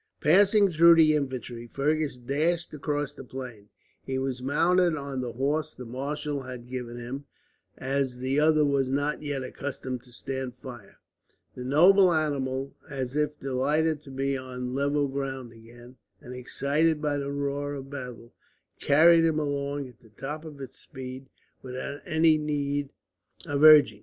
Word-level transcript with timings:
Passing 0.19 0.69
through 0.71 0.95
the 0.95 1.13
infantry, 1.13 1.67
Fergus 1.71 2.17
dashed 2.17 2.73
across 2.73 3.13
the 3.13 3.23
plain. 3.23 3.69
He 4.03 4.17
was 4.17 4.41
mounted 4.41 4.95
on 4.95 5.21
the 5.21 5.33
horse 5.33 5.75
the 5.75 5.85
marshal 5.85 6.41
had 6.41 6.67
given 6.67 6.97
him, 6.97 7.25
as 7.77 8.17
the 8.17 8.39
other 8.39 8.65
was 8.65 8.89
not 8.89 9.21
yet 9.21 9.43
accustomed 9.43 10.01
to 10.01 10.11
stand 10.11 10.55
fire. 10.55 10.97
The 11.53 11.63
noble 11.63 12.11
animal, 12.11 12.75
as 12.89 13.15
if 13.15 13.39
delighted 13.39 14.01
to 14.01 14.09
be 14.09 14.35
on 14.35 14.73
level 14.73 15.07
ground 15.07 15.53
again, 15.53 15.97
and 16.19 16.33
excited 16.33 16.99
by 16.99 17.17
the 17.17 17.31
roar 17.31 17.75
of 17.75 17.91
battle, 17.91 18.33
carried 18.79 19.23
him 19.23 19.37
along 19.37 19.87
at 19.87 19.99
the 19.99 20.09
top 20.09 20.45
of 20.45 20.59
its 20.59 20.79
speed 20.79 21.27
without 21.61 22.01
any 22.07 22.39
need 22.39 22.89
of 23.45 23.63
urging. 23.63 23.99